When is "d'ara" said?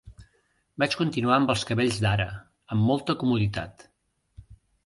2.05-2.25